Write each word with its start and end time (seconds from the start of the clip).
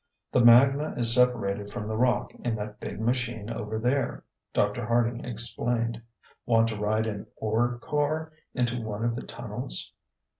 "The 0.31 0.43
magna 0.43 0.95
is 0.97 1.13
separated 1.13 1.69
from 1.69 1.87
the 1.87 1.95
rock 1.95 2.33
in 2.43 2.55
that 2.55 2.79
big 2.79 2.99
machine 2.99 3.51
over 3.51 3.77
there," 3.77 4.23
Dr. 4.51 4.83
Harding 4.83 5.23
explained. 5.23 6.01
"Want 6.47 6.69
to 6.69 6.75
ride 6.75 7.05
an 7.05 7.27
ore 7.35 7.77
car 7.83 8.31
into 8.55 8.81
one 8.81 9.05
of 9.05 9.15
the 9.15 9.21
tunnels?" 9.21 9.93